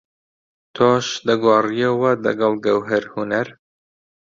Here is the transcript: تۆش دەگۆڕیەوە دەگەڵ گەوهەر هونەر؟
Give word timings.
تۆش 0.75 1.07
دەگۆڕیەوە 1.27 2.11
دەگەڵ 2.25 2.53
گەوهەر 2.65 3.03
هونەر؟ 3.13 3.47